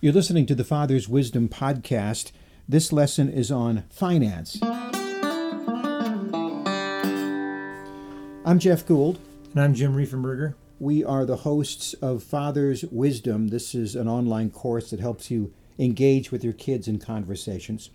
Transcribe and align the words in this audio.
You're 0.00 0.12
listening 0.12 0.46
to 0.46 0.54
the 0.54 0.62
Father's 0.62 1.08
Wisdom 1.08 1.48
podcast. 1.48 2.30
This 2.68 2.92
lesson 2.92 3.28
is 3.28 3.50
on 3.50 3.82
finance. 3.90 4.60
I'm 8.44 8.60
Jeff 8.60 8.86
Gould. 8.86 9.18
And 9.50 9.60
I'm 9.60 9.74
Jim 9.74 9.96
Riefenberger. 9.96 10.54
We 10.78 11.02
are 11.02 11.24
the 11.24 11.38
hosts 11.38 11.94
of 11.94 12.22
Father's 12.22 12.84
Wisdom. 12.84 13.48
This 13.48 13.74
is 13.74 13.96
an 13.96 14.06
online 14.06 14.50
course 14.50 14.90
that 14.90 15.00
helps 15.00 15.32
you 15.32 15.52
engage 15.80 16.30
with 16.30 16.44
your 16.44 16.52
kids 16.52 16.86
in 16.86 17.00
conversations. 17.00 17.90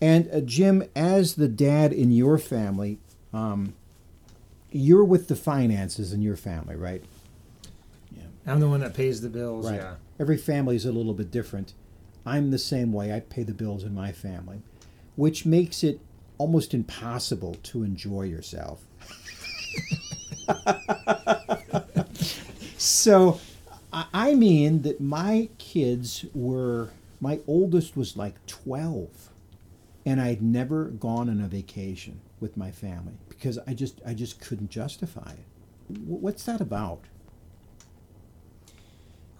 And 0.00 0.30
uh, 0.32 0.42
Jim, 0.42 0.84
as 0.94 1.34
the 1.34 1.48
dad 1.48 1.92
in 1.92 2.12
your 2.12 2.38
family, 2.38 3.00
um, 3.32 3.74
you're 4.70 5.02
with 5.02 5.26
the 5.26 5.34
finances 5.34 6.12
in 6.12 6.22
your 6.22 6.36
family, 6.36 6.76
right? 6.76 7.02
Yeah. 8.46 8.52
I'm 8.52 8.60
the 8.60 8.68
one 8.68 8.80
that 8.80 8.94
pays 8.94 9.20
the 9.20 9.28
bills. 9.28 9.70
Right. 9.70 9.80
Yeah. 9.80 9.94
Every 10.18 10.36
family 10.36 10.76
is 10.76 10.84
a 10.84 10.92
little 10.92 11.14
bit 11.14 11.30
different. 11.30 11.74
I'm 12.26 12.50
the 12.50 12.58
same 12.58 12.92
way. 12.92 13.14
I 13.14 13.20
pay 13.20 13.42
the 13.42 13.54
bills 13.54 13.84
in 13.84 13.94
my 13.94 14.12
family, 14.12 14.62
which 15.16 15.46
makes 15.46 15.82
it 15.82 16.00
almost 16.38 16.74
impossible 16.74 17.56
to 17.62 17.82
enjoy 17.82 18.22
yourself. 18.22 18.82
so, 22.78 23.40
I 23.92 24.34
mean 24.34 24.82
that 24.82 25.00
my 25.00 25.48
kids 25.58 26.24
were, 26.34 26.90
my 27.20 27.40
oldest 27.46 27.96
was 27.96 28.16
like 28.16 28.44
12, 28.46 29.30
and 30.06 30.20
I'd 30.20 30.42
never 30.42 30.86
gone 30.86 31.28
on 31.28 31.40
a 31.40 31.48
vacation 31.48 32.20
with 32.40 32.56
my 32.56 32.70
family 32.70 33.14
because 33.28 33.58
I 33.66 33.74
just, 33.74 34.00
I 34.06 34.14
just 34.14 34.40
couldn't 34.40 34.70
justify 34.70 35.32
it. 35.32 35.98
What's 36.06 36.44
that 36.44 36.60
about? 36.60 37.00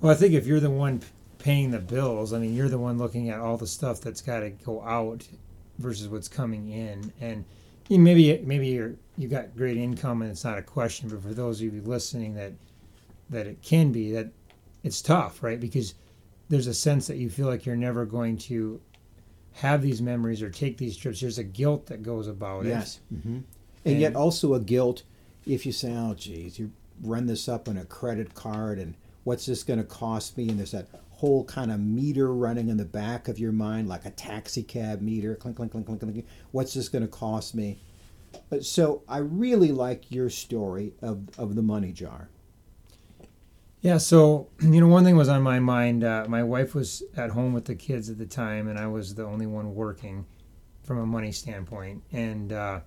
Well, 0.00 0.12
I 0.12 0.14
think 0.14 0.34
if 0.34 0.46
you're 0.46 0.60
the 0.60 0.70
one 0.70 1.00
paying 1.38 1.70
the 1.70 1.78
bills, 1.78 2.32
I 2.32 2.38
mean, 2.38 2.54
you're 2.54 2.68
the 2.68 2.78
one 2.78 2.98
looking 2.98 3.30
at 3.30 3.40
all 3.40 3.56
the 3.56 3.66
stuff 3.66 4.00
that's 4.00 4.20
got 4.20 4.40
to 4.40 4.50
go 4.50 4.82
out 4.82 5.26
versus 5.78 6.08
what's 6.08 6.28
coming 6.28 6.70
in, 6.70 7.12
and 7.20 7.44
you 7.88 7.98
know, 7.98 8.04
maybe 8.04 8.42
maybe 8.44 8.68
you're 8.68 8.94
you 9.16 9.28
got 9.28 9.56
great 9.56 9.76
income 9.76 10.22
and 10.22 10.30
it's 10.30 10.44
not 10.44 10.58
a 10.58 10.62
question, 10.62 11.08
but 11.08 11.22
for 11.22 11.34
those 11.34 11.60
of 11.60 11.74
you 11.74 11.82
listening 11.82 12.34
that 12.34 12.52
that 13.30 13.46
it 13.46 13.62
can 13.62 13.92
be 13.92 14.12
that 14.12 14.30
it's 14.82 15.02
tough, 15.02 15.42
right? 15.42 15.60
Because 15.60 15.94
there's 16.48 16.66
a 16.66 16.74
sense 16.74 17.06
that 17.06 17.16
you 17.16 17.30
feel 17.30 17.46
like 17.46 17.66
you're 17.66 17.76
never 17.76 18.04
going 18.04 18.36
to 18.36 18.80
have 19.52 19.82
these 19.82 20.00
memories 20.00 20.42
or 20.42 20.50
take 20.50 20.78
these 20.78 20.96
trips. 20.96 21.20
There's 21.20 21.38
a 21.38 21.44
guilt 21.44 21.86
that 21.86 22.02
goes 22.02 22.28
about 22.28 22.64
yes. 22.64 22.70
it. 22.72 22.72
Yes. 22.72 23.00
Mm-hmm. 23.14 23.34
And, 23.34 23.46
and, 23.84 24.00
yet 24.00 24.16
also 24.16 24.54
a 24.54 24.60
guilt 24.60 25.02
if 25.46 25.64
you 25.64 25.72
say, 25.72 25.92
oh, 25.92 26.14
geez, 26.14 26.58
you 26.58 26.72
run 27.02 27.26
this 27.26 27.48
up 27.48 27.68
on 27.68 27.76
a 27.76 27.84
credit 27.84 28.34
card 28.34 28.78
and 28.78 28.94
what's 29.24 29.46
this 29.46 29.62
going 29.62 29.78
to 29.78 29.84
cost 29.84 30.36
me? 30.36 30.48
And 30.48 30.58
there's 30.58 30.72
that 30.72 30.88
whole 31.10 31.44
kind 31.44 31.70
of 31.70 31.80
meter 31.80 32.32
running 32.32 32.68
in 32.68 32.76
the 32.76 32.84
back 32.84 33.28
of 33.28 33.38
your 33.38 33.52
mind, 33.52 33.88
like 33.88 34.06
a 34.06 34.10
taxi 34.10 34.62
cab 34.62 35.00
meter, 35.00 35.34
clink, 35.34 35.56
clink, 35.56 35.72
clink, 35.72 35.86
clink, 35.86 36.00
clink. 36.00 36.26
What's 36.50 36.74
this 36.74 36.88
going 36.88 37.02
to 37.02 37.08
cost 37.08 37.54
me? 37.54 37.78
But 38.48 38.64
so 38.64 39.02
I 39.08 39.18
really 39.18 39.72
like 39.72 40.10
your 40.10 40.30
story 40.30 40.94
of, 41.02 41.28
of 41.38 41.56
the 41.56 41.62
money 41.62 41.92
jar. 41.92 42.28
Yeah, 43.80 43.98
so 43.98 44.48
you 44.60 44.80
know, 44.80 44.88
one 44.88 45.04
thing 45.04 45.16
was 45.16 45.28
on 45.28 45.42
my 45.42 45.58
mind. 45.58 46.04
Uh, 46.04 46.26
my 46.28 46.42
wife 46.42 46.74
was 46.74 47.02
at 47.16 47.30
home 47.30 47.52
with 47.52 47.64
the 47.64 47.74
kids 47.74 48.08
at 48.08 48.18
the 48.18 48.26
time, 48.26 48.68
and 48.68 48.78
I 48.78 48.86
was 48.86 49.14
the 49.14 49.24
only 49.24 49.46
one 49.46 49.74
working 49.74 50.26
from 50.82 50.98
a 50.98 51.06
money 51.06 51.32
standpoint. 51.32 52.02
And 52.12 52.52
uh, 52.52 52.80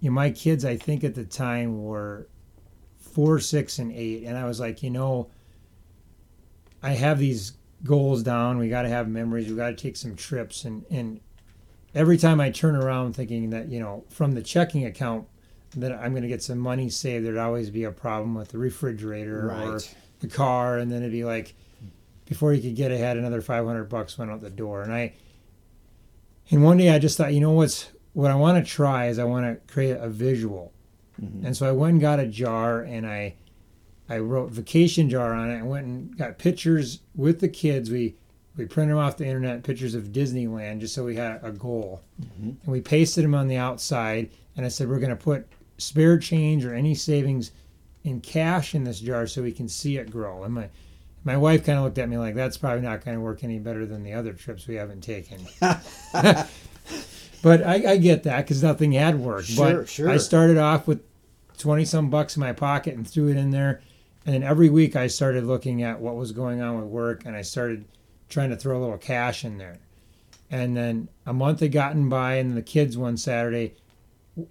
you 0.00 0.10
know, 0.10 0.14
my 0.14 0.30
kids, 0.30 0.64
I 0.64 0.76
think 0.76 1.04
at 1.04 1.14
the 1.14 1.24
time 1.24 1.82
were 1.82 2.28
four, 2.98 3.38
six, 3.40 3.78
and 3.78 3.92
eight, 3.92 4.24
and 4.24 4.36
I 4.36 4.44
was 4.44 4.60
like, 4.60 4.82
you 4.82 4.90
know, 4.90 5.30
I 6.82 6.92
have 6.92 7.18
these 7.18 7.52
goals 7.84 8.22
down. 8.22 8.58
We 8.58 8.68
got 8.68 8.82
to 8.82 8.88
have 8.88 9.08
memories. 9.08 9.48
We 9.48 9.56
got 9.56 9.70
to 9.70 9.76
take 9.76 9.96
some 9.96 10.16
trips, 10.16 10.64
and 10.64 10.84
and 10.90 11.20
every 11.94 12.18
time 12.18 12.40
I 12.40 12.50
turn 12.50 12.76
around 12.76 13.14
thinking 13.14 13.50
that 13.50 13.68
you 13.68 13.80
know 13.80 14.04
from 14.08 14.34
the 14.34 14.42
checking 14.42 14.84
account 14.84 15.26
that 15.76 15.92
I'm 15.92 16.12
going 16.12 16.22
to 16.22 16.28
get 16.28 16.42
some 16.42 16.58
money 16.58 16.88
saved, 16.88 17.26
there'd 17.26 17.36
always 17.36 17.70
be 17.70 17.84
a 17.84 17.92
problem 17.92 18.34
with 18.34 18.48
the 18.48 18.58
refrigerator 18.58 19.48
right. 19.48 19.66
or 19.66 19.80
the 20.20 20.28
car, 20.28 20.78
and 20.78 20.90
then 20.90 21.02
it'd 21.02 21.12
be 21.12 21.24
like 21.24 21.54
before 22.26 22.52
you 22.52 22.60
could 22.60 22.76
get 22.76 22.92
ahead, 22.92 23.16
another 23.16 23.40
500 23.40 23.84
bucks 23.84 24.18
went 24.18 24.30
out 24.30 24.42
the 24.42 24.50
door, 24.50 24.82
and 24.82 24.92
I. 24.92 25.14
And 26.50 26.64
one 26.64 26.78
day 26.78 26.90
I 26.90 26.98
just 26.98 27.18
thought, 27.18 27.34
you 27.34 27.40
know 27.40 27.52
what's 27.52 27.90
what 28.12 28.30
I 28.30 28.34
want 28.34 28.64
to 28.64 28.70
try 28.70 29.06
is 29.08 29.18
I 29.18 29.24
want 29.24 29.46
to 29.46 29.72
create 29.72 29.96
a 29.98 30.08
visual 30.08 30.72
Mm-hmm. 31.22 31.46
And 31.46 31.56
so 31.56 31.68
I 31.68 31.72
went 31.72 31.92
and 31.92 32.00
got 32.00 32.20
a 32.20 32.26
jar 32.26 32.80
and 32.80 33.06
I 33.06 33.34
I 34.08 34.18
wrote 34.18 34.50
vacation 34.50 35.10
jar 35.10 35.34
on 35.34 35.50
it. 35.50 35.58
I 35.58 35.62
went 35.62 35.86
and 35.86 36.16
got 36.16 36.38
pictures 36.38 37.00
with 37.14 37.40
the 37.40 37.48
kids. 37.48 37.90
We 37.90 38.16
we 38.56 38.64
printed 38.64 38.96
them 38.96 39.02
off 39.02 39.16
the 39.16 39.26
internet, 39.26 39.62
pictures 39.62 39.94
of 39.94 40.04
Disneyland, 40.04 40.80
just 40.80 40.94
so 40.94 41.04
we 41.04 41.16
had 41.16 41.40
a 41.42 41.52
goal. 41.52 42.02
Mm-hmm. 42.20 42.48
And 42.48 42.66
we 42.66 42.80
pasted 42.80 43.24
them 43.24 43.34
on 43.34 43.46
the 43.46 43.56
outside. 43.56 44.30
And 44.56 44.66
I 44.66 44.68
said 44.68 44.88
we're 44.88 44.98
going 44.98 45.10
to 45.10 45.16
put 45.16 45.46
spare 45.76 46.18
change 46.18 46.64
or 46.64 46.74
any 46.74 46.94
savings 46.94 47.52
in 48.02 48.20
cash 48.20 48.74
in 48.74 48.84
this 48.84 49.00
jar 49.00 49.26
so 49.26 49.42
we 49.42 49.52
can 49.52 49.68
see 49.68 49.98
it 49.98 50.10
grow. 50.10 50.42
And 50.42 50.54
my 50.54 50.68
my 51.24 51.36
wife 51.36 51.64
kind 51.64 51.78
of 51.78 51.84
looked 51.84 51.98
at 51.98 52.08
me 52.08 52.16
like 52.16 52.34
that's 52.34 52.56
probably 52.56 52.80
not 52.80 53.04
going 53.04 53.16
to 53.16 53.20
work 53.20 53.44
any 53.44 53.58
better 53.58 53.86
than 53.86 54.02
the 54.02 54.14
other 54.14 54.32
trips 54.32 54.66
we 54.66 54.76
haven't 54.76 55.02
taken. 55.02 55.46
but 55.60 57.66
I, 57.66 57.92
I, 57.92 57.96
get 57.98 58.22
that 58.22 58.44
because 58.44 58.62
nothing 58.62 58.92
had 58.92 59.18
worked. 59.18 59.48
Sure, 59.48 59.78
but 59.78 59.88
sure. 59.88 60.08
I 60.08 60.16
started 60.16 60.58
off 60.58 60.86
with 60.86 61.02
20 61.58 61.84
some 61.84 62.10
bucks 62.10 62.36
in 62.36 62.40
my 62.40 62.52
pocket 62.52 62.94
and 62.94 63.08
threw 63.08 63.28
it 63.28 63.36
in 63.36 63.50
there. 63.50 63.82
And 64.24 64.34
then 64.34 64.42
every 64.42 64.70
week 64.70 64.96
I 64.96 65.06
started 65.06 65.44
looking 65.44 65.82
at 65.82 66.00
what 66.00 66.16
was 66.16 66.32
going 66.32 66.60
on 66.60 66.76
with 66.76 66.86
work 66.86 67.24
and 67.24 67.36
I 67.36 67.42
started 67.42 67.84
trying 68.28 68.50
to 68.50 68.56
throw 68.56 68.78
a 68.78 68.80
little 68.80 68.98
cash 68.98 69.44
in 69.44 69.58
there. 69.58 69.78
And 70.50 70.76
then 70.76 71.08
a 71.26 71.32
month 71.32 71.60
had 71.60 71.72
gotten 71.72 72.08
by, 72.08 72.34
and 72.34 72.56
the 72.56 72.62
kids 72.62 72.96
one 72.96 73.16
Saturday 73.16 73.74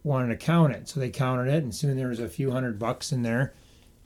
wanted 0.03 0.27
to 0.29 0.35
count 0.35 0.73
it. 0.73 0.87
So 0.87 0.99
they 0.99 1.09
counted 1.09 1.51
it, 1.51 1.63
and 1.63 1.73
soon 1.73 1.97
there 1.97 2.09
was 2.09 2.19
a 2.19 2.29
few 2.29 2.51
hundred 2.51 2.77
bucks 2.77 3.11
in 3.11 3.23
there. 3.23 3.53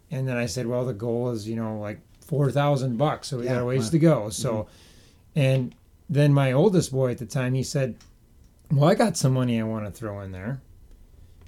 And 0.09 0.27
then 0.27 0.37
I 0.37 0.45
said, 0.45 0.67
well, 0.67 0.85
the 0.85 0.93
goal 0.93 1.31
is, 1.31 1.47
you 1.47 1.55
know, 1.55 1.79
like 1.79 1.99
4,000 2.25 2.97
bucks. 2.97 3.27
So 3.27 3.39
we 3.39 3.45
yeah, 3.45 3.55
got 3.55 3.61
a 3.63 3.65
ways 3.65 3.89
to 3.89 3.99
go. 3.99 4.29
So, 4.29 4.53
mm-hmm. 4.53 5.39
and 5.39 5.75
then 6.09 6.33
my 6.33 6.53
oldest 6.53 6.91
boy 6.93 7.11
at 7.11 7.17
the 7.17 7.25
time, 7.25 7.53
he 7.53 7.63
said, 7.63 7.95
well, 8.71 8.89
I 8.89 8.95
got 8.95 9.17
some 9.17 9.33
money 9.33 9.59
I 9.59 9.63
want 9.63 9.85
to 9.85 9.91
throw 9.91 10.21
in 10.21 10.31
there 10.31 10.61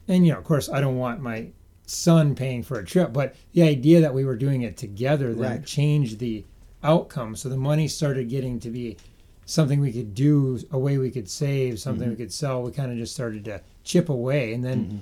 and 0.07 0.25
you 0.25 0.33
know, 0.33 0.39
of 0.39 0.43
course, 0.43 0.69
I 0.69 0.81
don't 0.81 0.97
want 0.97 1.21
my 1.21 1.49
son 1.85 2.35
paying 2.35 2.63
for 2.63 2.79
a 2.79 2.85
trip, 2.85 3.13
but 3.13 3.35
the 3.53 3.63
idea 3.63 4.01
that 4.01 4.13
we 4.13 4.25
were 4.25 4.35
doing 4.35 4.61
it 4.61 4.77
together 4.77 5.33
then 5.33 5.51
right. 5.51 5.65
changed 5.65 6.19
the 6.19 6.43
outcome. 6.83 7.35
So 7.35 7.49
the 7.49 7.57
money 7.57 7.87
started 7.87 8.29
getting 8.29 8.59
to 8.61 8.69
be 8.69 8.97
something 9.45 9.79
we 9.79 9.91
could 9.91 10.13
do, 10.13 10.59
a 10.71 10.79
way 10.79 10.97
we 10.97 11.11
could 11.11 11.29
save, 11.29 11.79
something 11.79 12.03
mm-hmm. 12.03 12.11
we 12.11 12.15
could 12.15 12.33
sell. 12.33 12.61
We 12.61 12.71
kind 12.71 12.91
of 12.91 12.97
just 12.97 13.13
started 13.13 13.45
to 13.45 13.61
chip 13.83 14.09
away, 14.09 14.53
and 14.53 14.63
then 14.63 14.85
mm-hmm. 14.85 14.97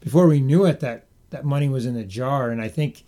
before 0.00 0.26
we 0.26 0.40
knew 0.40 0.64
it, 0.66 0.80
that 0.80 1.06
that 1.30 1.44
money 1.44 1.68
was 1.68 1.86
in 1.86 1.94
the 1.94 2.04
jar. 2.04 2.50
And 2.50 2.60
I 2.62 2.68
think 2.68 3.04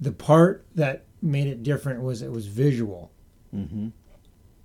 the 0.00 0.12
part 0.12 0.64
that 0.74 1.04
made 1.20 1.46
it 1.46 1.62
different 1.62 2.02
was 2.02 2.22
it 2.22 2.30
was 2.30 2.46
visual, 2.46 3.10
mm-hmm. 3.54 3.88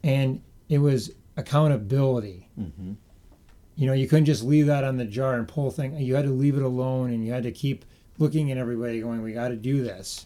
and 0.03 0.41
it 0.69 0.79
was 0.79 1.11
accountability. 1.35 2.47
You 3.77 3.85
know, 3.85 3.93
you 3.93 4.07
couldn't 4.07 4.25
just 4.25 4.43
leave 4.43 4.65
that 4.65 4.83
on 4.83 4.97
the 4.97 5.05
jar 5.05 5.35
and 5.35 5.47
pull 5.47 5.69
thing. 5.69 5.95
You 5.97 6.15
had 6.15 6.25
to 6.25 6.31
leave 6.31 6.57
it 6.57 6.63
alone, 6.63 7.11
and 7.11 7.23
you 7.23 7.31
had 7.31 7.43
to 7.43 7.51
keep 7.51 7.85
looking 8.17 8.51
at 8.51 8.57
everybody, 8.57 8.99
going, 8.99 9.21
"We 9.21 9.33
got 9.33 9.49
to 9.49 9.55
do 9.55 9.83
this." 9.83 10.25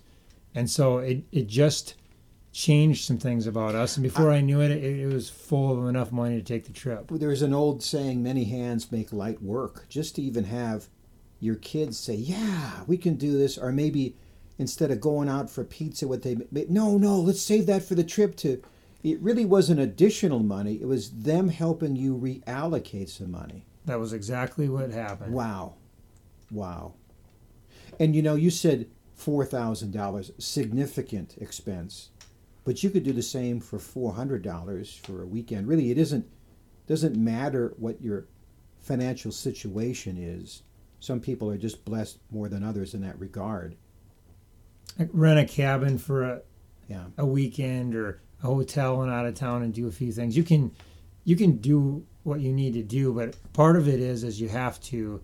And 0.55 0.69
so 0.69 0.99
it 0.99 1.23
it 1.33 1.47
just 1.47 1.95
changed 2.53 3.05
some 3.05 3.17
things 3.17 3.47
about 3.47 3.75
us. 3.75 3.97
And 3.97 4.03
before 4.03 4.31
I, 4.31 4.37
I 4.37 4.41
knew 4.41 4.61
it, 4.61 4.71
it, 4.71 4.99
it, 4.99 5.13
was 5.13 5.29
full 5.29 5.77
of 5.77 5.87
enough 5.87 6.11
money 6.11 6.35
to 6.37 6.43
take 6.43 6.65
the 6.65 6.73
trip. 6.73 7.09
There's 7.09 7.41
an 7.41 7.53
old 7.53 7.83
saying, 7.83 8.23
"Many 8.23 8.45
hands 8.45 8.91
make 8.91 9.11
light 9.11 9.43
work." 9.43 9.85
Just 9.89 10.15
to 10.15 10.21
even 10.21 10.45
have 10.45 10.87
your 11.41 11.55
kids 11.55 11.97
say, 11.97 12.15
"Yeah, 12.15 12.83
we 12.87 12.95
can 12.95 13.15
do 13.15 13.37
this," 13.37 13.57
or 13.57 13.73
maybe 13.73 14.15
instead 14.57 14.91
of 14.91 15.01
going 15.01 15.27
out 15.27 15.49
for 15.49 15.65
pizza, 15.65 16.07
what 16.07 16.21
they 16.21 16.37
no, 16.69 16.97
no, 16.97 17.19
let's 17.19 17.41
save 17.41 17.65
that 17.65 17.83
for 17.83 17.95
the 17.95 18.03
trip 18.03 18.37
to 18.37 18.61
it 19.03 19.21
really 19.21 19.45
wasn't 19.45 19.79
additional 19.79 20.39
money. 20.39 20.75
It 20.81 20.87
was 20.87 21.09
them 21.09 21.49
helping 21.49 21.95
you 21.95 22.15
reallocate 22.15 23.09
some 23.09 23.31
money. 23.31 23.65
That 23.85 23.99
was 23.99 24.13
exactly 24.13 24.69
what 24.69 24.91
happened. 24.91 25.33
Wow. 25.33 25.75
Wow. 26.51 26.93
And 27.99 28.15
you 28.15 28.21
know, 28.21 28.35
you 28.35 28.49
said 28.49 28.87
$4,000, 29.19 30.41
significant 30.41 31.35
expense. 31.39 32.09
But 32.63 32.83
you 32.83 32.89
could 32.89 33.03
do 33.03 33.13
the 33.13 33.23
same 33.23 33.59
for 33.59 33.79
$400 33.79 34.99
for 34.99 35.23
a 35.23 35.27
weekend. 35.27 35.67
Really, 35.67 35.91
it 35.91 35.97
isn't 35.97 36.27
doesn't 36.87 37.15
matter 37.15 37.73
what 37.77 38.01
your 38.01 38.25
financial 38.79 39.31
situation 39.31 40.17
is. 40.17 40.63
Some 40.99 41.19
people 41.19 41.49
are 41.49 41.57
just 41.57 41.85
blessed 41.85 42.19
more 42.31 42.49
than 42.49 42.63
others 42.63 42.93
in 42.93 43.01
that 43.01 43.19
regard. 43.19 43.75
Rent 45.13 45.39
a 45.39 45.45
cabin 45.45 45.97
for 45.97 46.23
a 46.23 46.41
yeah. 46.87 47.05
a 47.17 47.25
weekend 47.25 47.95
or 47.95 48.21
a 48.43 48.47
hotel 48.47 49.01
and 49.01 49.11
out 49.11 49.25
of 49.25 49.35
town 49.35 49.63
and 49.63 49.73
do 49.73 49.87
a 49.87 49.91
few 49.91 50.11
things. 50.11 50.35
You 50.35 50.43
can 50.43 50.71
you 51.23 51.35
can 51.35 51.57
do 51.57 52.05
what 52.23 52.39
you 52.39 52.51
need 52.53 52.73
to 52.73 52.83
do, 52.83 53.13
but 53.13 53.35
part 53.53 53.75
of 53.75 53.87
it 53.87 53.99
is 53.99 54.23
is 54.23 54.39
you 54.41 54.49
have 54.49 54.79
to 54.81 55.21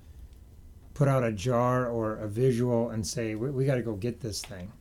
put 0.93 1.07
out 1.07 1.23
a 1.23 1.31
jar 1.31 1.87
or 1.87 2.15
a 2.17 2.27
visual 2.27 2.89
and 2.89 3.05
say 3.05 3.35
we, 3.35 3.49
we 3.51 3.65
got 3.65 3.75
to 3.75 3.81
go 3.83 3.93
get 3.95 4.19
this 4.21 4.41
thing. 4.41 4.71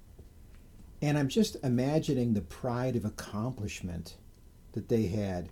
And 1.02 1.18
I'm 1.18 1.28
just 1.28 1.56
imagining 1.62 2.32
the 2.32 2.40
pride 2.40 2.96
of 2.96 3.04
accomplishment 3.04 4.16
that 4.72 4.88
they 4.88 5.06
had. 5.08 5.50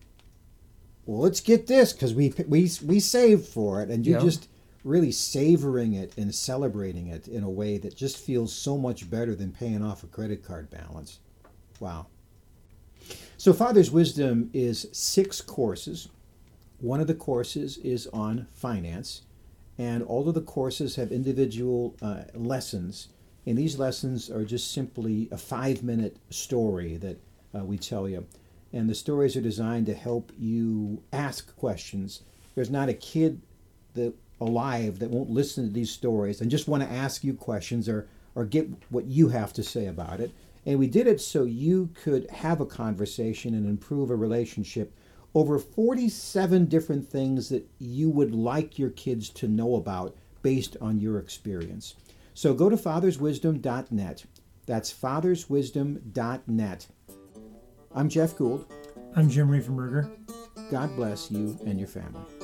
Well, 1.04 1.20
let's 1.20 1.40
get 1.40 1.66
this 1.66 1.92
because 1.92 2.14
we, 2.14 2.32
we, 2.48 2.70
we 2.82 2.98
saved 2.98 3.46
for 3.46 3.82
it. 3.82 3.90
And 3.90 4.06
you 4.06 4.14
Yeah. 4.14 4.20
just 4.20 4.48
really 4.84 5.12
savoring 5.12 5.92
it 5.92 6.16
and 6.16 6.34
celebrating 6.34 7.08
it 7.08 7.28
in 7.28 7.42
a 7.42 7.50
way 7.50 7.76
that 7.76 7.94
just 7.94 8.16
feels 8.16 8.54
so 8.54 8.78
much 8.78 9.10
better 9.10 9.34
than 9.34 9.52
paying 9.52 9.82
off 9.82 10.02
a 10.02 10.06
credit 10.06 10.42
card 10.42 10.70
balance. 10.70 11.18
Wow. 11.78 12.06
So, 13.36 13.52
Father's 13.52 13.90
Wisdom 13.90 14.50
is 14.52 14.88
six 14.92 15.40
courses. 15.40 16.08
One 16.80 17.00
of 17.00 17.06
the 17.06 17.14
courses 17.14 17.78
is 17.78 18.06
on 18.08 18.46
finance, 18.54 19.22
and 19.78 20.02
all 20.02 20.28
of 20.28 20.34
the 20.34 20.40
courses 20.40 20.96
have 20.96 21.12
individual 21.12 21.96
uh, 22.00 22.24
lessons. 22.34 23.08
And 23.46 23.58
these 23.58 23.78
lessons 23.78 24.30
are 24.30 24.44
just 24.44 24.72
simply 24.72 25.28
a 25.30 25.36
five 25.36 25.82
minute 25.82 26.16
story 26.30 26.96
that 26.96 27.20
uh, 27.54 27.64
we 27.64 27.76
tell 27.76 28.08
you. 28.08 28.26
And 28.72 28.88
the 28.88 28.94
stories 28.94 29.36
are 29.36 29.40
designed 29.40 29.86
to 29.86 29.94
help 29.94 30.32
you 30.38 31.02
ask 31.12 31.54
questions. 31.56 32.22
There's 32.54 32.70
not 32.70 32.88
a 32.88 32.94
kid 32.94 33.40
that 33.94 34.14
alive 34.40 34.98
that 34.98 35.10
won't 35.10 35.30
listen 35.30 35.66
to 35.66 35.72
these 35.72 35.90
stories 35.90 36.40
and 36.40 36.50
just 36.50 36.68
want 36.68 36.82
to 36.82 36.90
ask 36.90 37.22
you 37.22 37.34
questions 37.34 37.88
or, 37.88 38.08
or 38.34 38.44
get 38.44 38.68
what 38.90 39.04
you 39.04 39.28
have 39.28 39.52
to 39.52 39.62
say 39.62 39.86
about 39.86 40.20
it. 40.20 40.32
And 40.66 40.78
we 40.78 40.86
did 40.86 41.06
it 41.06 41.20
so 41.20 41.44
you 41.44 41.90
could 41.94 42.30
have 42.30 42.60
a 42.60 42.66
conversation 42.66 43.54
and 43.54 43.66
improve 43.66 44.10
a 44.10 44.16
relationship 44.16 44.96
over 45.34 45.58
47 45.58 46.66
different 46.66 47.08
things 47.08 47.48
that 47.48 47.68
you 47.78 48.08
would 48.08 48.34
like 48.34 48.78
your 48.78 48.90
kids 48.90 49.28
to 49.30 49.48
know 49.48 49.74
about 49.74 50.16
based 50.42 50.76
on 50.80 51.00
your 51.00 51.18
experience. 51.18 51.96
So 52.34 52.54
go 52.54 52.68
to 52.68 52.76
fatherswisdom.net. 52.76 54.24
That's 54.66 54.92
fatherswisdom.net. 54.92 56.86
I'm 57.92 58.08
Jeff 58.08 58.36
Gould. 58.36 58.72
I'm 59.16 59.28
Jim 59.28 59.48
Riefenberger. 59.48 60.10
God 60.70 60.96
bless 60.96 61.30
you 61.30 61.58
and 61.66 61.78
your 61.78 61.88
family. 61.88 62.43